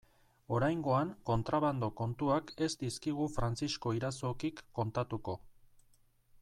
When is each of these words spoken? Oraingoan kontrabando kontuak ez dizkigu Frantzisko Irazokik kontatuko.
Oraingoan 0.57 1.11
kontrabando 1.29 1.89
kontuak 1.99 2.55
ez 2.67 2.71
dizkigu 2.85 3.29
Frantzisko 3.35 3.95
Irazokik 3.99 4.65
kontatuko. 4.81 5.37